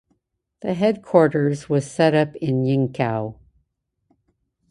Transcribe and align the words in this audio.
The 0.63 0.73
headquarters 0.73 1.69
was 1.69 1.85
set 1.85 2.15
up 2.15 2.35
in 2.37 2.63
Yingkou. 2.63 3.35